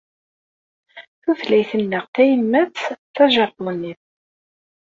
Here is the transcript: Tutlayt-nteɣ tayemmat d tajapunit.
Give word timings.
Tutlayt-nteɣ 1.21 2.05
tayemmat 2.13 2.77
d 2.91 2.97
tajapunit. 3.15 4.01